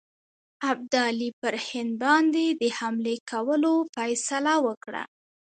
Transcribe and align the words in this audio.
ابدالي 0.71 1.29
پر 1.41 1.53
هند 1.67 1.91
باندي 2.01 2.47
د 2.61 2.63
حملې 2.77 3.15
کولو 3.31 3.73
فیصله 3.93 4.53
وکړه. 4.65 5.03